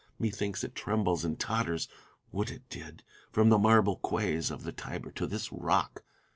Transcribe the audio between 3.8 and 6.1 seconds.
quays of the Tiber to this rock.